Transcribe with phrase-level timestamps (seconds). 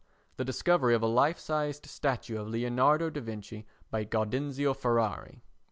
[0.37, 5.43] The discovery of a life sized statue of Leonardo da Vinci by Gaudenzio Ferrari.